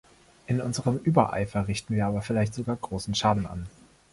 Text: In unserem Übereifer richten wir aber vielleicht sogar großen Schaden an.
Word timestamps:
In 0.47 0.61
unserem 0.61 0.97
Übereifer 0.97 1.67
richten 1.67 1.93
wir 1.95 2.07
aber 2.07 2.23
vielleicht 2.23 2.55
sogar 2.55 2.75
großen 2.75 3.13
Schaden 3.13 3.45
an. 3.45 3.67